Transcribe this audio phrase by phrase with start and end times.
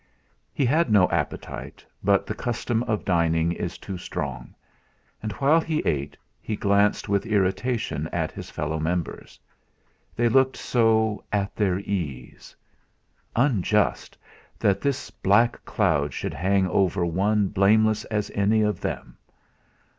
[0.51, 4.55] He had no appetite, but the custom of dining is too strong.
[5.21, 9.39] And while he ate, he glanced with irritation at his fellow members.
[10.15, 12.55] They looked so at their ease.
[13.35, 14.17] Unjust
[14.57, 19.19] that this black cloud should hang over one blameless as any of them!